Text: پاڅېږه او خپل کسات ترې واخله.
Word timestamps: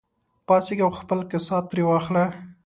پاڅېږه 0.47 0.83
او 0.85 0.91
خپل 0.99 1.19
کسات 1.31 1.63
ترې 1.69 1.83
واخله. 1.87 2.25